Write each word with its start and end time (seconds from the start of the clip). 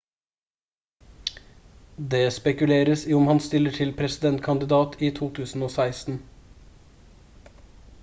det 2.15 2.21
spekuleres 2.39 3.05
i 3.13 3.13
om 3.19 3.29
han 3.33 3.43
stiller 3.45 3.77
som 3.77 3.95
presidentkandidat 4.03 5.01
i 5.11 5.15
2016 5.23 6.21